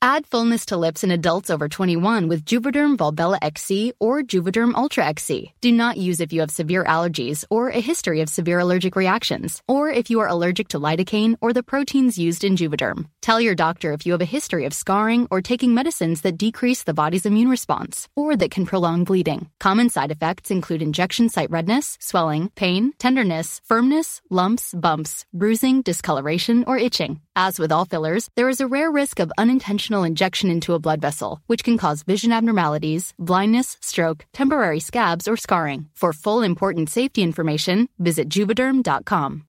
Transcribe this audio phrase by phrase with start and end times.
[0.00, 5.04] Add fullness to lips in adults over 21 with Juvederm Volbella XC or Juvederm Ultra
[5.06, 5.54] XC.
[5.60, 9.60] Do not use if you have severe allergies or a history of severe allergic reactions,
[9.66, 13.08] or if you are allergic to lidocaine or the proteins used in Juvederm.
[13.20, 16.84] Tell your doctor if you have a history of scarring or taking medicines that decrease
[16.84, 19.48] the body's immune response or that can prolong bleeding.
[19.60, 26.64] Common side effects include injection site redness, swelling, pain, tenderness, firmness, lumps, bumps, bruising, discoloration,
[26.66, 27.20] or itching.
[27.34, 31.00] As with all fillers, there is a rare risk of unintentional injection into a blood
[31.00, 35.88] vessel, which can cause vision abnormalities, blindness, stroke, temporary scabs, or scarring.
[35.94, 39.48] For full important safety information, visit juvederm.com.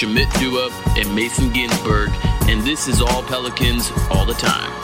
[0.00, 2.08] Shamit Dua and Mason Ginsberg,
[2.48, 4.79] and this is all Pelicans all the time.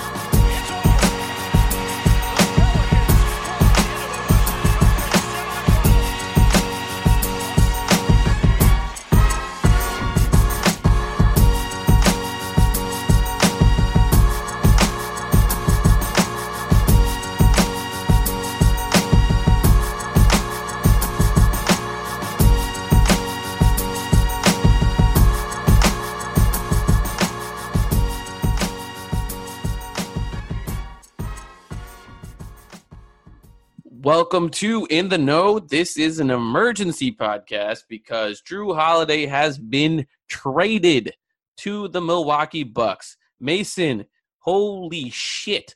[34.19, 35.59] Welcome to In the Know.
[35.59, 41.13] This is an emergency podcast because Jrue Holiday has been traded
[41.59, 43.19] to the Milwaukee Bucks.
[43.41, 44.07] Mason,
[44.39, 45.75] holy shit.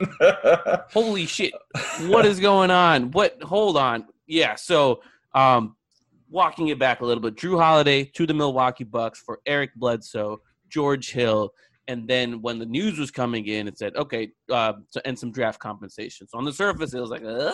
[0.94, 1.52] holy shit.
[2.06, 3.10] What is going on?
[3.10, 4.06] What hold on.
[4.26, 5.02] Yeah, so
[5.34, 5.76] um
[6.30, 7.36] walking it back a little bit.
[7.36, 10.40] Jrue Holiday to the Milwaukee Bucks for Eric Bledsoe,
[10.70, 11.52] George Hill,
[11.88, 15.30] and then when the news was coming in, it said, okay, uh, so, and some
[15.32, 16.26] draft compensation.
[16.28, 17.52] So on the surface, it was like, uh,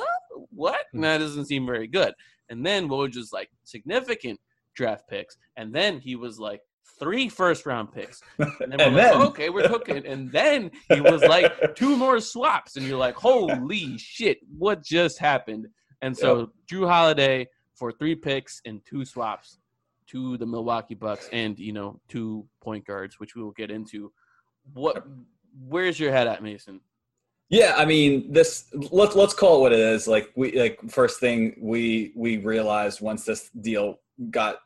[0.51, 0.81] what?
[0.95, 2.15] That doesn't seem very good.
[2.49, 4.39] And then Woj was like, significant
[4.75, 5.37] draft picks.
[5.57, 6.61] And then he was like,
[6.99, 8.21] three first round picks.
[8.39, 10.07] And then we're And like, then- okay, we're hooking.
[10.07, 12.77] And then he was like, two more swaps.
[12.77, 15.67] And you're like, holy shit, what just happened?
[16.03, 19.59] And so Jrue Holiday for three picks and two swaps
[20.09, 24.13] to the Milwaukee Bucks and, you know, two point guards, which we will get into.
[24.75, 25.07] What
[25.67, 26.81] where's your head at, Mason?
[27.51, 30.07] Yeah, I mean, this let's let's call it what it is.
[30.07, 33.97] Like we like first thing we we realized once this deal
[34.31, 34.59] got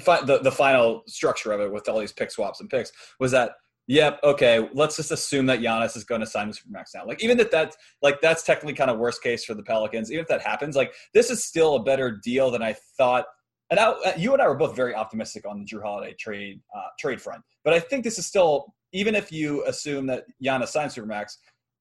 [0.00, 3.32] fi- the the final structure of it with all these pick swaps and picks was
[3.32, 3.52] that
[3.88, 7.04] yep okay let's just assume that Giannis is going to sign the supermax now.
[7.06, 10.10] Like even if that's like that's technically kind of worst case for the Pelicans.
[10.10, 13.26] Even if that happens, like this is still a better deal than I thought.
[13.70, 16.88] And I, you and I were both very optimistic on the Jrue Holiday trade uh,
[16.98, 20.94] trade front, but I think this is still even if you assume that Giannis signs
[20.94, 21.36] supermax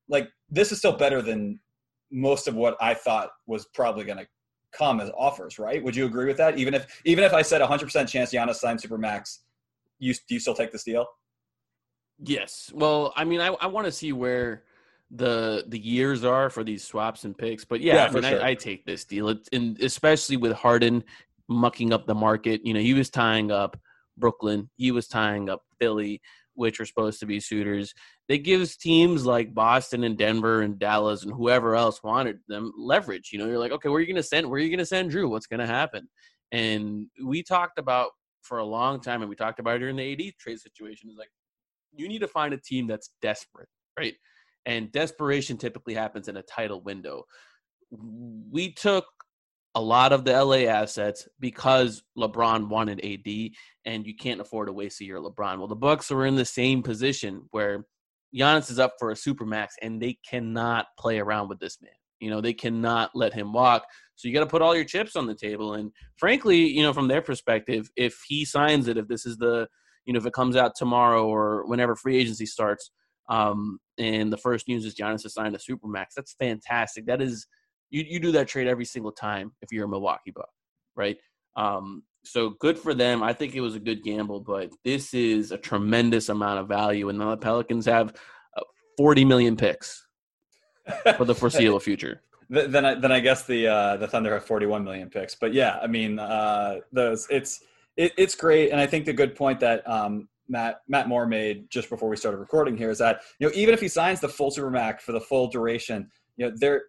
[0.10, 1.60] like this is still better than
[2.12, 4.28] most of what I thought was probably going to
[4.74, 5.84] come as offers, right?
[5.84, 6.58] Would you agree with that?
[6.58, 9.40] Even if even if I said 100% chance Giannis signs supermax,
[10.00, 11.06] you do you still take this deal?
[12.20, 12.72] Yes.
[12.74, 14.64] Well, I mean, I, I want to see where
[15.10, 18.44] the the years are for these swaps and picks, but yeah, Yeah, I mean, sure.
[18.44, 21.04] I, I take this deal, it, and especially with Harden
[21.50, 22.62] mucking up the market.
[22.64, 23.78] You know, he was tying up
[24.18, 26.22] Brooklyn, he was tying up Philly,
[26.62, 27.94] which are supposed to be suitors.
[28.30, 33.32] That gives teams like Boston and Denver and Dallas and whoever else wanted them leverage.
[33.34, 34.48] You know, you're like, okay, where are you going to send?
[34.48, 35.30] Where are you going to send Jrue?
[35.30, 36.08] What's going to happen?
[36.52, 38.12] And we talked about
[38.44, 41.10] for a long time, and we talked about it during the AD trade situation.
[41.10, 41.32] Is like
[41.94, 44.16] you need to find a team that's desperate, right?
[44.66, 47.24] And desperation typically happens in a title window.
[47.90, 49.06] We took
[49.76, 53.52] a lot of the LA assets because LeBron wanted AD,
[53.86, 55.58] and you can't afford to waste a year LeBron.
[55.58, 57.86] Well, the Bucks are in the same position where
[58.36, 61.92] Giannis is up for a supermax, and they cannot play around with this man.
[62.20, 63.84] You know, they cannot let him walk.
[64.16, 65.74] So you got to put all your chips on the table.
[65.74, 69.68] And frankly, you know, from their perspective, if he signs it, if this is the,
[70.06, 72.92] you know, if it comes out tomorrow or whenever free agency starts,
[73.30, 77.08] um, and the first news is Giannis has signed a supermax, that's fantastic.
[77.08, 77.48] That is,
[77.92, 80.50] you you do that trade every single time if you're a Milwaukee Buck,
[80.96, 81.18] right?
[81.56, 83.24] Um, so good for them.
[83.24, 87.10] I think it was a good gamble, but this is a tremendous amount of value,
[87.10, 88.14] and now the Pelicans have
[88.58, 88.62] uh,
[88.98, 90.06] 40 million picks
[91.18, 92.22] for the foreseeable future.
[92.50, 95.36] Then I, then I guess the uh, the Thunder have 41 million picks.
[95.36, 97.62] But yeah, I mean, uh, those it's
[97.96, 101.70] it, it's great, and I think the good point that um, Matt Matt Moore made
[101.70, 104.28] just before we started recording here is that you know even if he signs the
[104.28, 106.84] full supermax for the full duration, you know there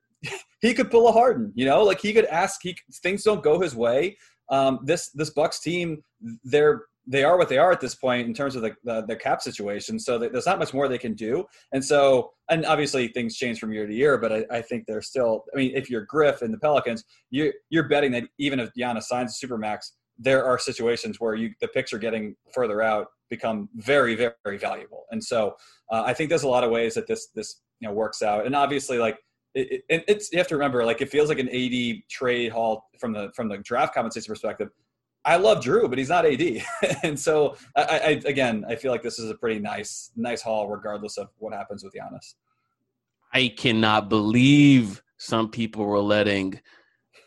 [0.61, 1.53] he could pull a Harden.
[1.55, 2.61] You know, like he could ask.
[2.63, 4.17] He things don't go his way.
[4.49, 6.03] Um, this this Bucks team,
[6.45, 9.17] they're they are what they are at this point in terms of the the, the
[9.17, 9.99] cap situation.
[9.99, 11.45] So there's not much more they can do.
[11.73, 14.19] And so, and obviously things change from year to year.
[14.19, 15.45] But I, I think they're still.
[15.55, 19.05] I mean, if you're Griff and the Pelicans, you you're betting that even if Giannis
[19.05, 23.69] signs a supermax, there are situations where you the picks are getting further out become
[23.77, 25.05] very very valuable.
[25.11, 25.55] And so
[25.91, 28.47] uh, I think there's a lot of ways that this this you know works out.
[28.47, 29.19] And obviously, like
[29.55, 32.89] it, it, it's you have to remember like it feels like an AD trade haul
[32.99, 34.69] from the from the draft compensation perspective.
[35.25, 36.43] I love Jrue, but he's not AD,
[37.03, 40.69] and so I, I again I feel like this is a pretty nice nice haul
[40.69, 42.35] regardless of what happens with Giannis.
[43.33, 46.61] I cannot believe some people were letting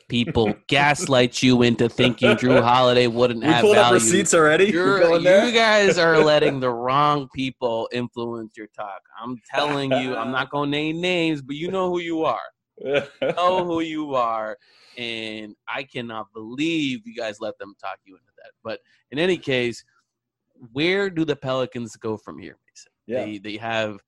[0.08, 3.96] people gaslight you into thinking Jrue Holiday wouldn't We have pulled up value.
[3.96, 4.66] receipts already.
[4.66, 9.02] We're You're, going you guys are letting the wrong people influence your talk.
[9.22, 12.40] I'm telling you, I'm not going to name names, but you know who you are.
[13.22, 14.58] know who you are.
[14.98, 18.52] And I cannot believe you guys let them talk you into that.
[18.64, 18.80] But
[19.12, 19.84] in any case,
[20.72, 22.92] where do the Pelicans go from here, Mason?
[23.08, 23.26] Yeah.
[23.26, 24.00] They, they have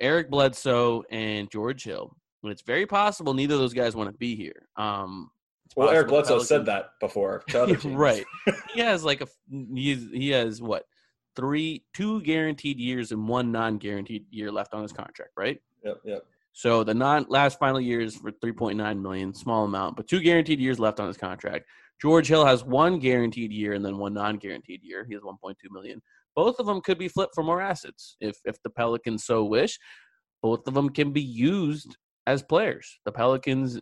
[0.00, 2.14] Eric Bledsoe and George Hill.
[2.44, 4.68] And it's very possible neither of those guys want to be here.
[4.76, 5.30] Um,
[5.76, 7.42] well, Eric Bledsoe said that before.
[7.48, 7.96] to other teams.
[7.96, 8.24] right.
[8.74, 9.26] He has like a
[9.74, 10.84] he's, he has what
[11.36, 15.58] three two guaranteed years and one non-guaranteed year left on his contract, right?
[15.84, 16.00] Yep.
[16.04, 16.26] Yep.
[16.52, 20.78] So the non last final years for 3.9 million, small amount, but two guaranteed years
[20.78, 21.66] left on his contract.
[22.00, 25.04] George Hill has one guaranteed year and then one non-guaranteed year.
[25.08, 26.02] He has 1.2 million.
[26.34, 29.78] Both of them could be flipped for more assets if if the Pelicans so wish.
[30.42, 32.98] Both of them can be used as players.
[33.04, 33.80] The Pelicans,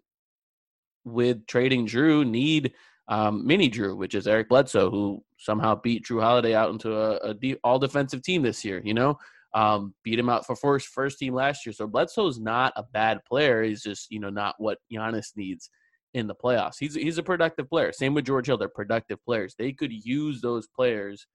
[1.05, 2.73] with trading Jrue, need
[3.09, 7.17] um, mini Jrue, which is Eric Bledsoe, who somehow beat Jrue Holiday out into a,
[7.19, 8.81] a de- all defensive team this year.
[8.85, 9.19] You know,
[9.55, 11.73] um, beat him out for first first team last year.
[11.73, 13.63] So Bledsoe's not a bad player.
[13.63, 15.71] He's just you know not what Giannis needs
[16.15, 16.77] in the playoffs.
[16.79, 17.93] He's he's a productive player.
[17.93, 18.59] Same with George Hill.
[18.59, 19.55] They're productive players.
[19.59, 21.27] They could use those players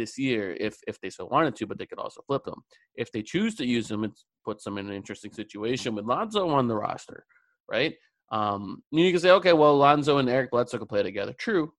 [0.00, 2.60] this year if if they so wanted to, but they could also flip them.
[2.94, 4.12] If they choose to use them, it
[4.44, 7.24] puts them in an interesting situation with Lonzo on the roster,
[7.68, 7.94] right?
[8.32, 11.34] Um, you can say, okay, well, Lonzo and Eric Bledsoe can play together.
[11.34, 11.72] True.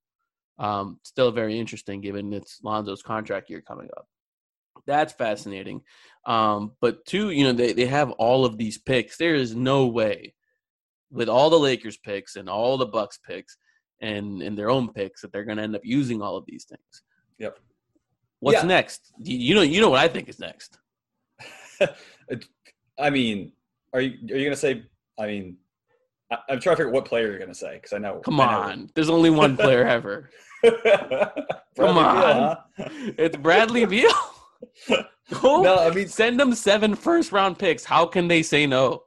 [0.59, 4.06] Um, still very interesting given it's Lonzo's contract year coming up.
[4.85, 5.81] That's fascinating.
[6.25, 9.18] Um, but two, you know, they, they have all of these picks.
[9.18, 10.33] There is no way
[11.09, 13.57] with all the Lakers picks and all the Bucks picks
[14.01, 16.65] and, and their own picks that they're going to end up using all of these
[16.65, 17.03] things.
[17.38, 17.57] Yep.
[18.42, 18.68] What's Yeah.
[18.68, 19.12] next?
[19.24, 20.78] You know, you know what I think is next.
[23.00, 23.54] I mean,
[23.94, 24.84] are you are you gonna say?
[25.20, 25.57] I mean,
[26.31, 28.19] I, I'm trying to figure out what player you're gonna say because I know.
[28.26, 28.60] Come I know.
[28.62, 30.30] on, there's only one player ever.
[30.64, 30.76] Come
[31.76, 32.57] Beal, on.
[32.78, 32.90] huh?
[33.18, 34.12] It's Bradley Beal.
[35.42, 37.83] Go No, I mean- send them seven first round picks.
[37.86, 39.04] How can they say no?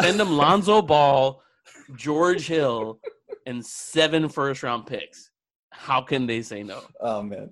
[0.00, 1.42] Send them Lonzo Ball,
[1.96, 3.00] George Hill,
[3.46, 5.30] and seven first round picks.
[5.72, 6.82] How can they say no?
[7.00, 7.50] Oh man.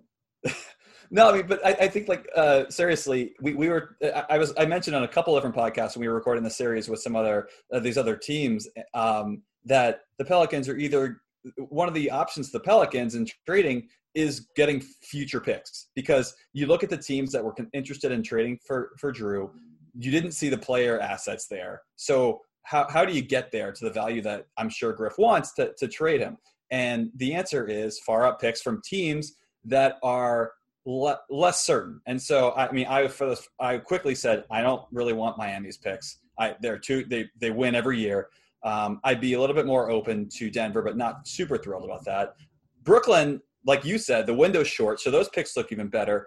[1.10, 4.38] No, I mean, but I, I think like uh, seriously, we, we were I, I
[4.38, 7.00] was I mentioned on a couple different podcasts when we were recording the series with
[7.00, 11.22] some other uh, these other teams um, that the Pelicans are either
[11.68, 16.82] one of the options the Pelicans in trading is getting future picks because you look
[16.82, 19.50] at the teams that were interested in trading for for Jrue,
[19.94, 21.82] you didn't see the player assets there.
[21.96, 25.54] So how how do you get there to the value that I'm sure Griff wants
[25.54, 26.36] to to trade him?
[26.70, 30.52] And the answer is far up picks from teams that are
[30.88, 32.00] le- less certain.
[32.06, 35.76] And so, I mean, I for the, I quickly said I don't really want Miami's
[35.76, 36.18] picks.
[36.38, 38.28] I they're too they they win every year.
[38.64, 42.04] Um, I'd be a little bit more open to Denver, but not super thrilled about
[42.06, 42.34] that.
[42.82, 46.26] Brooklyn, like you said, the window's short, so those picks look even better.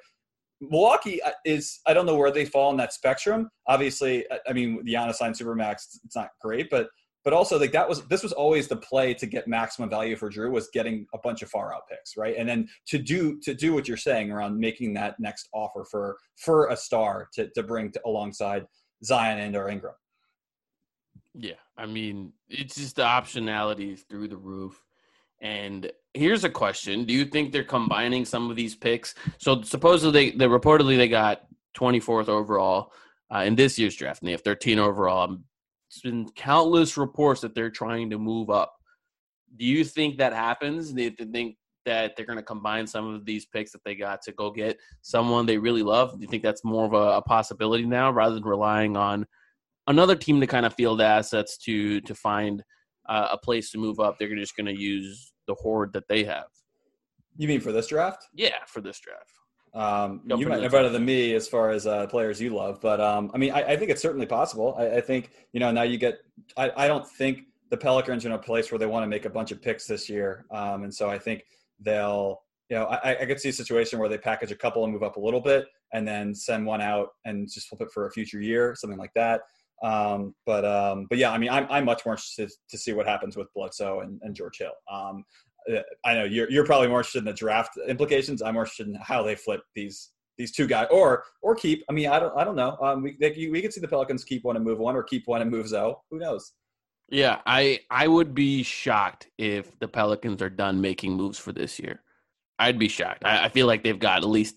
[0.61, 3.49] Milwaukee uh, is I don't know where they fall in that spectrum.
[3.67, 6.87] Obviously, I- mean the Giannis line Supermax, it's not great, but
[7.23, 10.29] but also like that was this was always the play to get maximum value for
[10.29, 12.35] Jrue was getting a bunch of far out picks, right?
[12.37, 16.17] And then to do to do what you're saying around making that next offer for
[16.37, 18.65] for a star to to bring to, alongside
[19.03, 19.93] Zion and or Ingram.
[21.33, 24.83] Yeah, I mean, it's just the optionality through the roof.
[25.41, 29.15] And here's a question: Do you think they're combining some of these picks?
[29.37, 31.43] So supposedly, they, they reportedly they got
[31.77, 32.91] 24th overall
[33.33, 35.31] uh, in this year's draft, and they have 13 overall.
[35.31, 35.45] Um,
[35.91, 38.73] It's been countless reports that they're trying to move up.
[39.57, 40.93] Do you think that happens?
[40.93, 44.21] Do you think that they're going to combine some of these picks that they got
[44.21, 46.13] to go get someone they really love?
[46.13, 49.27] Do you think that's more of a, a possibility now, rather than relying on
[49.87, 52.63] another team to kind of field assets to to find
[53.09, 54.17] uh, a place to move up?
[54.17, 56.47] They're just going to use the horde that they have.
[57.35, 58.27] You mean for this draft?
[58.33, 59.33] Yeah, for this draft.
[59.73, 62.99] Um, you might know better than me as far as uh, players you love, but
[62.99, 64.75] um, I mean, I, I think it's certainly possible.
[64.77, 66.19] I, I think you know now you get.
[66.57, 69.23] I, I don't think the Pelicans are in a place where they want to make
[69.25, 71.45] a bunch of picks this year, um, and so I think
[71.79, 72.41] they'll.
[72.69, 75.03] You know, I, I could see a situation where they package a couple and move
[75.03, 78.11] up a little bit, and then send one out and just flip it for a
[78.11, 79.41] future year, something like that.
[79.83, 83.07] Um, but um, but yeah, I mean, I'm I'm much more interested to see what
[83.07, 84.73] happens with Bledsoe and, and George Hill.
[84.91, 85.23] Um,
[86.05, 88.41] I know you're you're probably more interested in the draft implications.
[88.41, 91.83] I'm more interested in how they flip these these two guys, or or keep.
[91.89, 92.77] I mean, I don't I don't know.
[92.81, 95.27] Um, we they, we could see the Pelicans keep one and move one, or keep
[95.27, 95.95] one and move Zoe.
[96.09, 96.53] Who knows?
[97.09, 101.79] Yeah, I I would be shocked if the Pelicans are done making moves for this
[101.79, 102.01] year.
[102.57, 103.23] I'd be shocked.
[103.25, 104.55] I, I feel like they've got at least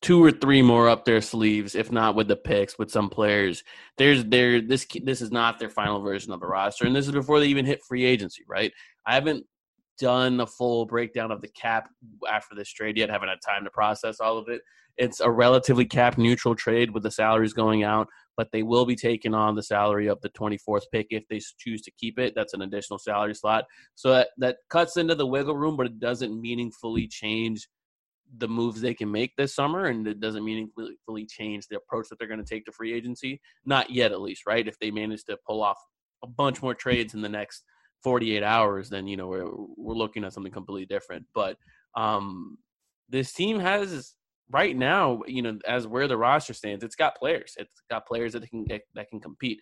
[0.00, 3.62] two or three more up their sleeves, if not with the picks, with some players.
[3.98, 7.12] There's there this this is not their final version of the roster, and this is
[7.12, 8.72] before they even hit free agency, right?
[9.06, 9.46] I haven't
[10.02, 11.88] done a full breakdown of the cap
[12.28, 13.08] after this trade yet.
[13.08, 14.60] haven't had time to process all of it.
[14.96, 18.96] It's a relatively cap neutral trade with the salaries going out, but they will be
[18.96, 22.34] taking on the salary of the 24th pick if they choose to keep it.
[22.34, 23.66] That's an additional salary slot.
[23.94, 27.68] So that, that cuts into the wiggle room, but it doesn't meaningfully change
[28.38, 32.18] the moves they can make this summer, and it doesn't meaningfully change the approach that
[32.18, 33.40] they're going to take to free agency.
[33.64, 34.66] Not yet, at least, right?
[34.66, 35.78] If they manage to pull off
[36.24, 37.62] a bunch more trades in the next
[38.02, 41.26] 48 hours, then you know we're we're looking at something completely different.
[41.34, 41.56] But
[41.96, 42.58] um,
[43.08, 44.14] this team has
[44.50, 47.54] right now, you know, as where the roster stands, it's got players.
[47.56, 49.58] It's got players that can get, that can compete.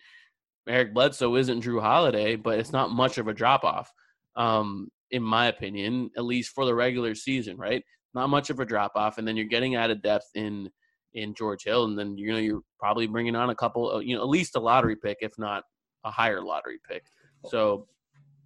[0.67, 3.91] Eric Bledsoe isn't Jrue Holiday, but it's not much of a drop off,
[4.35, 7.57] um, in my opinion, at least for the regular season.
[7.57, 7.83] Right,
[8.13, 10.69] not much of a drop off, and then you're getting added depth in
[11.13, 14.15] in George Hill, and then you know you're probably bringing on a couple, uh, you
[14.15, 15.63] know, at least a lottery pick, if not
[16.05, 17.03] a higher lottery pick.
[17.47, 17.87] So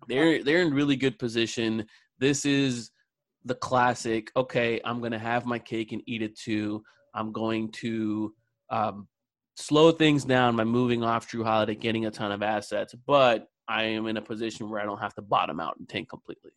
[0.07, 1.85] they're they're in really good position.
[2.19, 2.91] This is
[3.43, 4.31] the classic.
[4.35, 6.83] Okay, I'm to have my cake and eat it too.
[7.13, 8.33] I'm going to
[8.69, 9.07] um,
[9.55, 13.83] slow things down by moving off Jrue Holiday, getting a ton of assets, but I
[13.83, 16.51] am in a position where I don't have to bottom out and tank completely.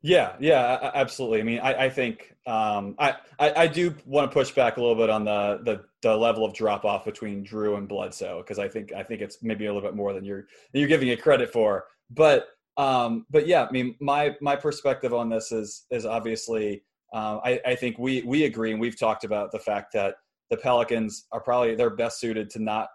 [0.00, 1.40] Yeah, yeah, absolutely.
[1.40, 4.80] I mean, I, I think um, I, I I do want to push back a
[4.80, 8.60] little bit on the the, the level of drop off between Jrue and Bledsoe because
[8.60, 11.08] I think I think it's maybe a little bit more than you're than you're giving
[11.08, 11.86] it credit for.
[12.10, 17.40] But um, but yeah, I mean, my my perspective on this is is obviously um,
[17.44, 20.14] I, I think we we agree and we've talked about the fact that
[20.48, 22.88] the Pelicans are probably they're best suited to not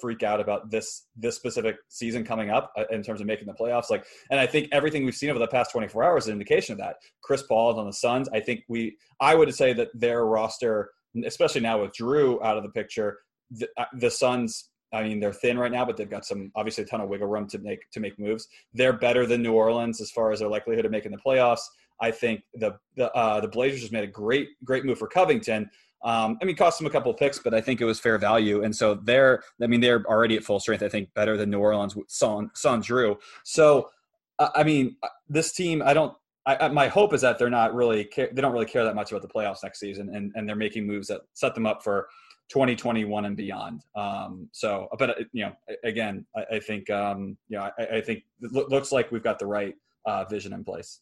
[0.00, 3.52] freak out about this this specific season coming up uh, in terms of making the
[3.52, 6.32] playoffs like and i think everything we've seen over the past 24 hours is an
[6.32, 9.72] indication of that chris paul is on the suns i think we i would say
[9.72, 10.90] that their roster
[11.24, 13.18] especially now with Jrue out of the picture
[13.50, 16.84] the, uh, the suns I mean, they're thin right now, but they've got some obviously
[16.84, 18.46] a ton of wiggle room to make to make moves.
[18.72, 21.60] They're better than New Orleans as far as their likelihood of making the playoffs.
[22.00, 25.68] I think the the uh, the Blazers just made a great great move for Covington.
[26.06, 28.62] Um, I mean, cost them a couple picks, but I think it was fair value.
[28.62, 30.84] And so they're, I mean, they're already at full strength.
[30.84, 33.18] I think better than New Orleans Son, Jrue.
[33.42, 33.90] So,
[34.38, 34.96] uh, I mean,
[35.28, 38.52] this team, I don't, I, my hope is that they're not really, care, they don't
[38.52, 41.22] really care that much about the playoffs next season, and, and they're making moves that
[41.34, 42.06] set them up for
[42.50, 43.82] 2021 and beyond.
[43.96, 48.00] Um, so, but uh, you know, again, I, I think, um, you know, I, I
[48.00, 51.00] think it lo- looks like we've got the right uh, vision in place.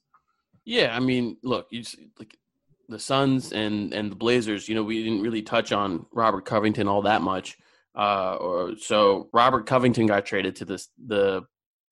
[0.64, 1.82] Yeah, I mean, look, you
[2.18, 2.38] like
[2.88, 4.68] the Suns and and the Blazers.
[4.68, 7.56] You know, we didn't really touch on Robert Covington all that much.
[7.96, 11.42] Uh, or so Robert Covington got traded to this the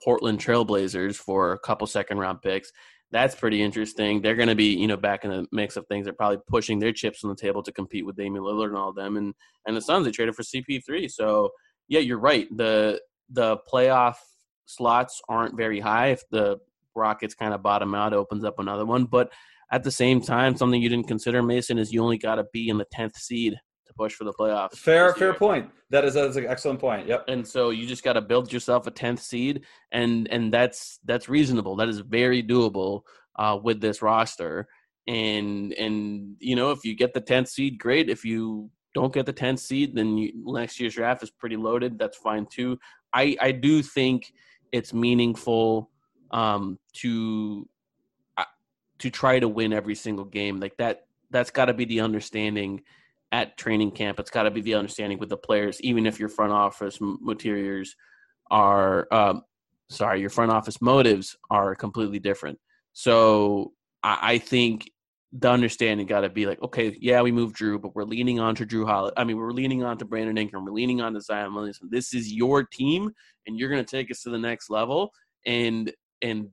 [0.03, 2.73] Portland Trailblazers for a couple second round picks.
[3.13, 4.23] That's pretty interesting.
[4.23, 6.05] They're going to be, you know, back in the mix of things.
[6.05, 8.89] They're probably pushing their chips on the table to compete with Damian Lillard and all
[8.89, 9.17] of them.
[9.17, 9.35] And
[9.67, 11.11] and the Suns they traded for CP3.
[11.11, 11.51] So
[11.89, 12.49] yeah, you're right.
[12.57, 14.17] The the playoff
[14.67, 16.09] slots aren't very high.
[16.09, 16.59] If the
[16.95, 19.05] Rockets kind of bottom out, opens up another one.
[19.05, 19.33] But
[19.71, 22.69] at the same time, something you didn't consider, Mason, is you only got to be
[22.69, 23.55] in the tenth seed
[23.87, 24.77] to push for the playoffs.
[24.77, 25.71] Fair, fair point.
[25.91, 27.07] That is, that is an excellent point.
[27.07, 27.25] Yep.
[27.29, 31.29] And so you just got to build yourself a tenth seed, and and that's that's
[31.29, 31.77] reasonable.
[31.77, 33.03] That is very doable
[33.37, 34.69] uh, with this roster.
[35.07, 38.09] And and you know if you get the tenth seed, great.
[38.09, 41.99] If you don't get the tenth seed, then you, next year's draft is pretty loaded.
[41.99, 42.79] That's fine too.
[43.13, 44.33] I I do think
[44.71, 45.91] it's meaningful
[46.33, 47.69] um, to
[48.37, 48.45] uh,
[48.99, 51.07] to try to win every single game like that.
[51.31, 52.83] That's got to be the understanding
[53.33, 54.21] at training camp.
[54.21, 57.95] It's got to be the understanding with the players, even if your front office materials
[58.51, 59.43] are, um,
[59.89, 62.59] sorry, your front office motives are completely different.
[62.93, 63.73] So
[64.03, 64.91] I, I think
[65.33, 68.55] the understanding got to be like, okay, yeah, we moved Jrue, but we're leaning on
[68.57, 69.15] to Jrue Holiday.
[69.17, 70.67] I mean, we're leaning on to Brandon Ingram.
[70.67, 71.89] We're leaning on to Zion Williamson.
[71.91, 73.11] This is your team,
[73.47, 75.11] and you're going to take us to the next level.
[75.47, 75.91] And
[76.23, 76.49] and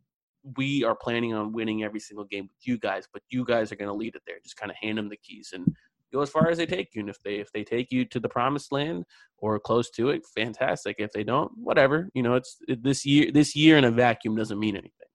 [0.58, 3.76] we are planning on winning every single game with you guys, but you guys are
[3.76, 4.38] going to lead it there.
[4.44, 5.68] Just kind of hand them the keys and
[6.12, 7.02] go as far as they take you.
[7.02, 9.06] And if they if they take you to the promised land
[9.38, 10.96] or close to it, fantastic.
[11.00, 12.10] If they don't, whatever.
[12.14, 13.32] You know, it's it, this year.
[13.32, 15.09] This year in a vacuum doesn't mean anything.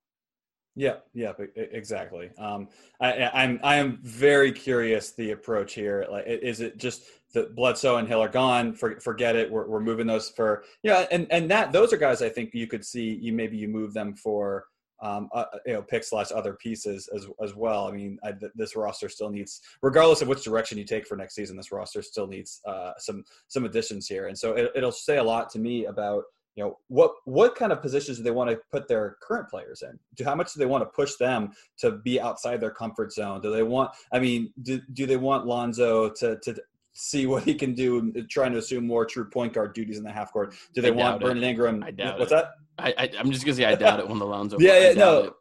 [0.77, 2.31] Yeah, yeah, exactly.
[2.37, 2.69] Um,
[3.01, 6.07] I, I- I'm I am very curious the approach here.
[6.11, 8.75] Like, is it just that Bledsoe and Hill are gone?
[8.75, 9.51] For, forget it.
[9.51, 12.67] We're, we're moving those for yeah, and and that those are guys I think you
[12.67, 13.15] could see.
[13.23, 14.65] You maybe you move them for
[15.01, 17.87] um, uh, you know picks slash other pieces as as well.
[17.87, 21.37] I mean, I, this roster still needs, regardless of which direction you take for next
[21.37, 25.19] season, this roster still needs uh, some some additions here, and so it, it'll say
[25.19, 26.25] a lot to me about
[26.57, 29.83] you know what what kind of positions do they want to put their current players
[29.83, 33.13] in do how much do they want to push them to be outside their comfort
[33.13, 36.55] zone do they want i mean do, do they want lonzo to to
[36.97, 40.13] see what he can do trying to assume more true point guard duties in the
[40.13, 41.21] half court do they I want.
[41.21, 42.37] Brandon ingram I doubt what's it.
[42.37, 44.59] that I, I I'm just gonna say I doubt it when the Lonzo.
[44.61, 45.19] Yeah, I yeah, no.
[45.25, 45.33] it.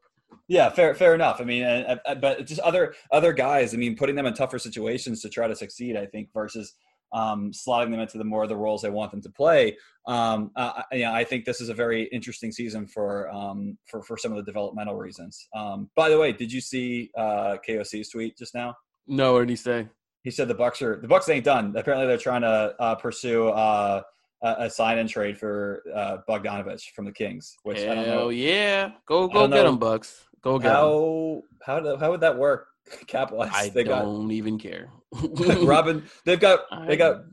[0.48, 1.40] Yeah, fair, fair enough.
[1.40, 3.74] I mean, uh, uh, but just other other guys.
[3.74, 5.96] I mean, putting them in tougher situations to try to succeed.
[5.96, 6.76] I think versus
[7.14, 9.78] um, slotting them into the more of the roles they want them to play.
[10.08, 14.02] Um, uh, I- yeah, I think this is a very interesting season for um, for
[14.04, 15.48] for some of the developmental reasons.
[15.56, 18.76] Um, by the way, did you see uh, KOC's tweet just now?
[19.08, 19.88] No, what did he say?
[20.24, 21.74] He said the Bucks are the Bucks ain't done.
[21.76, 24.02] Apparently, they're trying to uh, pursue uh,
[24.42, 27.56] a, sign and trade for uh, Bogdanovich from the Kings.
[27.64, 30.26] Which I don't know Hell yeah, go go get know him, Bucks.
[30.42, 30.74] Go get him.
[30.76, 32.68] how how how would that work
[33.08, 33.52] cap wise?
[33.54, 34.90] I They don't even care.
[35.64, 36.04] Robin.
[36.26, 37.24] They've got they got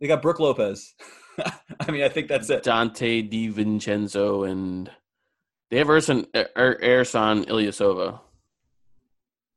[0.00, 0.94] they got Brooke Lopez.
[1.80, 2.64] I mean, I think that's it.
[2.64, 4.90] Donte DiVincenzo and
[5.70, 8.20] they have Ersan er, Ersan Ilyasova.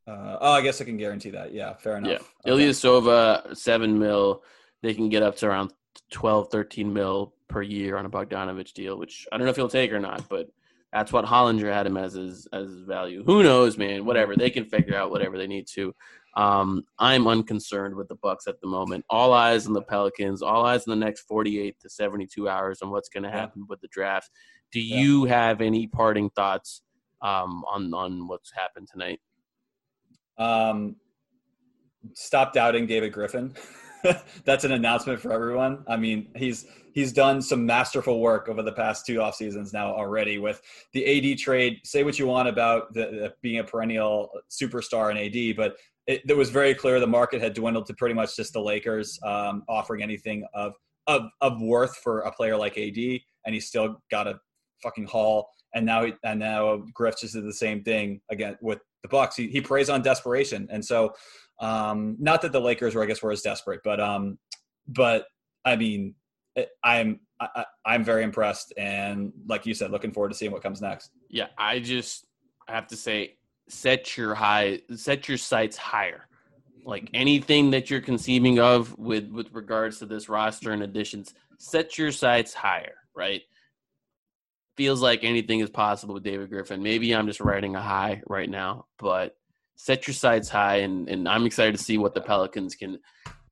[0.07, 1.53] Uh, oh, I guess I can guarantee that.
[1.53, 2.33] Yeah, fair enough.
[2.43, 2.51] Yeah.
[2.51, 2.63] Okay.
[2.63, 4.43] Ilyasova, seven mil.
[4.81, 5.73] They can get up to around
[6.11, 9.69] 12, 13 mil per year on a Bogdanovich deal, which I don't know if he'll
[9.69, 10.49] take or not, but
[10.91, 13.23] that's what Hollinger had him as his as his value.
[13.25, 14.05] Who knows, man?
[14.05, 14.35] Whatever.
[14.35, 15.93] They can figure out whatever they need to.
[16.35, 19.03] Um, I'm unconcerned with the Bucks at the moment.
[19.09, 20.41] All eyes on the Pelicans.
[20.41, 23.39] All eyes in the next 48 to 72 hours on what's going to Yeah.
[23.39, 24.29] happen with the draft.
[24.71, 24.97] Do Yeah.
[24.99, 26.81] you have any parting thoughts
[27.21, 29.19] um, on on what's happened tonight?
[30.37, 30.95] Um,
[32.13, 33.53] stop doubting David Griffin.
[34.45, 35.83] That's an announcement for everyone.
[35.87, 39.93] I mean, he's he's done some masterful work over the past two off seasons now
[39.93, 40.61] already with
[40.93, 41.79] the AD trade.
[41.83, 46.21] Say what you want about the, the being a perennial superstar in AD, but it,
[46.27, 49.63] it was very clear the market had dwindled to pretty much just the Lakers um,
[49.69, 50.73] offering anything of,
[51.07, 52.97] of of worth for a player like AD,
[53.45, 54.39] and he still got a
[54.81, 55.47] fucking haul.
[55.75, 59.35] And now and now Griff just did the same thing again with the Bucks.
[59.35, 61.13] He, he preys on desperation, and so
[61.59, 64.37] um, not that the Lakers were, I guess, were as desperate, but um,
[64.87, 65.25] but
[65.65, 66.15] I mean,
[66.83, 70.63] I'm I, I- I'm very impressed, and like you said, looking forward to seeing what
[70.63, 71.11] comes next.
[71.29, 72.25] Yeah, I just
[72.67, 73.35] have to say,
[73.67, 76.25] set your high, set your sights higher.
[76.85, 81.97] Like anything that you're conceiving of with with regards to this roster and additions, set
[81.97, 82.95] your sights higher.
[83.15, 83.41] Right?
[84.77, 86.81] Feels like anything is possible with David Griffin.
[86.81, 89.35] Maybe I'm just riding a high right now, but
[89.79, 92.99] set your sights high, and and I'm excited to see what the Pelicans can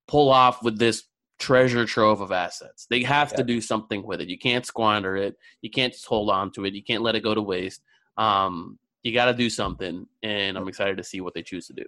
[0.07, 1.03] pull off with this
[1.39, 2.85] treasure trove of assets.
[2.89, 4.27] They have to do something with it.
[4.27, 5.37] You can't squander it.
[5.61, 6.73] You can't just hold on to it.
[6.73, 7.81] You can't let it go to waste.
[8.17, 11.73] Um, you got to do something, and I'm excited to see what they choose to
[11.73, 11.85] do.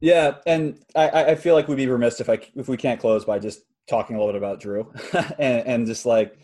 [0.00, 2.98] Yeah, and I- I, I feel like we'd be remiss if I if we can't
[2.98, 4.86] close by just talking a little bit about Jrue,
[5.38, 6.38] and, and just like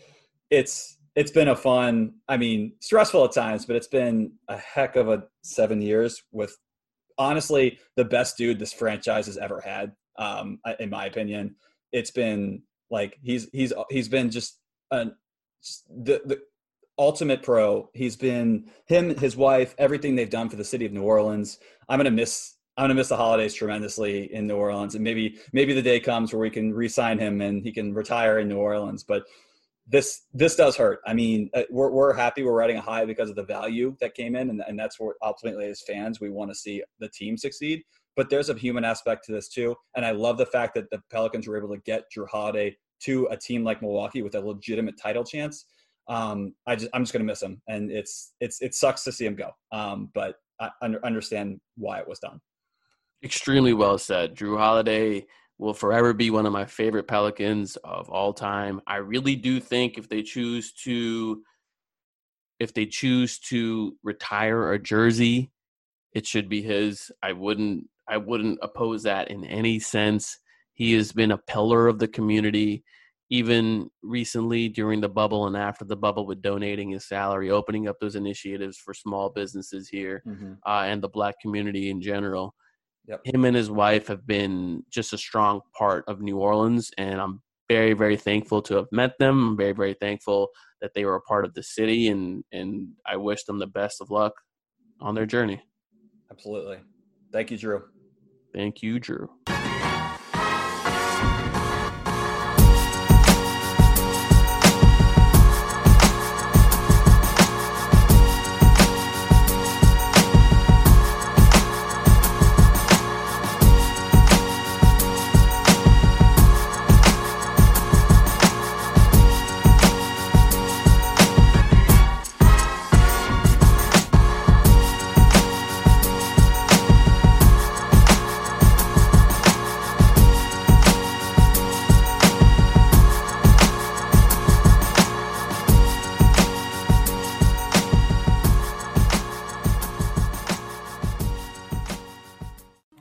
[0.51, 2.13] it's it's been a fun.
[2.27, 6.55] I mean, stressful at times, but it's been a heck of a seven years with
[7.19, 9.91] honestly the best dude this franchise has ever had.
[10.17, 11.55] Um, in my opinion,
[11.91, 14.59] it's been like he's he's he's been just
[14.91, 15.15] an
[15.63, 16.39] just the the
[16.97, 17.89] ultimate pro.
[17.93, 21.59] He's been him, his wife, everything they've done for the city of New Orleans.
[21.87, 25.73] I'm gonna miss I'm gonna miss the holidays tremendously in New Orleans, and maybe maybe
[25.73, 29.03] the day comes where we can re-sign him and he can retire in New Orleans.
[29.03, 29.23] But
[29.89, 30.99] this this does hurt.
[31.05, 34.13] I mean, uh, we're we're happy we're riding a high because of the value that
[34.13, 37.37] came in, and, and that's what ultimately as fans we want to see the team
[37.37, 37.81] succeed.
[38.15, 41.01] But there's a human aspect to this too, and I love the fact that the
[41.11, 44.95] Pelicans were able to get Jrue Holiday to a team like Milwaukee with a legitimate
[45.01, 45.65] title chance.
[46.07, 49.25] Um, I just I'm just gonna miss him, and it's it's it sucks to see
[49.25, 49.49] him go.
[49.71, 52.39] Um, but I under, understand why it was done.
[53.23, 54.35] Extremely well said.
[54.35, 55.25] Jrue Holiday
[55.59, 58.81] will forever be one of my favorite Pelicans of all time.
[58.87, 61.43] I really do think if they choose to
[62.59, 65.51] if they choose to retire a jersey,
[66.13, 67.11] it should be his.
[67.21, 70.39] I wouldn't I wouldn't oppose that in any sense.
[70.73, 72.83] He has been a pillar of the community
[73.31, 77.97] even recently during the bubble and after the bubble with donating his salary, opening up
[77.99, 80.53] those initiatives for small businesses here Mm-hmm.
[80.65, 82.55] uh, and the black community in general.
[83.07, 83.21] Yep.
[83.25, 87.41] Him and his wife have been just a strong part of New Orleans, and I'm
[87.67, 89.49] very, very thankful to have met them.
[89.49, 90.49] I'm very, very thankful
[90.81, 94.01] that they were a part of the city, and and I wish them the best
[94.01, 94.33] of luck
[95.01, 95.61] on their journey.
[96.31, 96.79] Absolutely.
[97.31, 97.81] Thank you, Jrue.
[98.53, 99.29] Thank you, Jrue.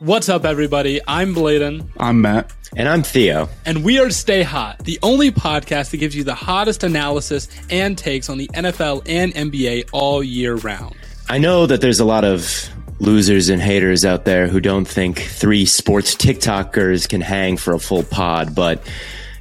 [0.09, 1.03] What's up, everybody?
[1.07, 2.51] I'm Bladen, I'm Matt.
[2.75, 3.51] And I'm Theo.
[3.67, 7.99] and we are Stay Hot, the only podcast that gives you the hottest analysis and
[7.99, 10.97] takes on the NFL and NBA all year round.
[11.29, 15.19] I know that there's a lot of losers and haters out there who don't think
[15.19, 18.83] three sports TikTokers can hang for a full pod, but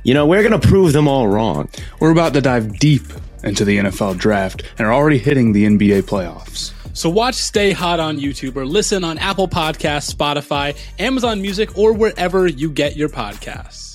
[0.04, 1.70] you know, we're going to prove them all wrong.
[2.02, 3.04] We're about to dive deep
[3.42, 6.74] into the NFL draft and are already hitting the NBA playoffs.
[6.98, 11.94] So watch Stay Hot on YouTube or listen on Apple Podcasts, Spotify, Amazon Music, or
[11.94, 13.87] wherever you get your podcasts.